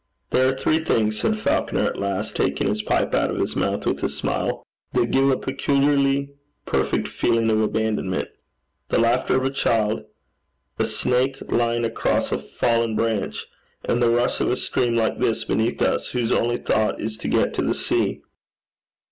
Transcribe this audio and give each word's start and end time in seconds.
'There 0.31 0.51
are 0.51 0.57
three 0.57 0.79
things,' 0.79 1.19
said 1.19 1.37
Falconer 1.37 1.83
at 1.83 1.99
last, 1.99 2.35
taking 2.35 2.65
his 2.67 2.81
pipe 2.81 3.13
out 3.13 3.29
of 3.29 3.37
his 3.39 3.55
mouth 3.55 3.85
with 3.85 4.01
a 4.01 4.09
smile, 4.09 4.65
'that 4.93 5.11
give 5.11 5.29
a 5.29 5.37
peculiarly 5.37 6.31
perfect 6.65 7.07
feeling 7.07 7.51
of 7.51 7.61
abandonment: 7.61 8.27
the 8.89 8.97
laughter 8.99 9.35
of 9.35 9.45
a 9.45 9.51
child; 9.51 10.01
a 10.79 10.85
snake 10.85 11.37
lying 11.49 11.85
across 11.85 12.31
a 12.31 12.39
fallen 12.39 12.95
branch; 12.95 13.45
and 13.85 14.01
the 14.01 14.09
rush 14.09 14.41
of 14.41 14.49
a 14.49 14.55
stream 14.57 14.95
like 14.95 15.19
this 15.19 15.43
beneath 15.43 15.79
us, 15.83 16.07
whose 16.09 16.31
only 16.31 16.57
thought 16.57 16.99
is 16.99 17.15
to 17.17 17.27
get 17.27 17.53
to 17.53 17.61
the 17.61 17.75
sea.' 17.75 18.23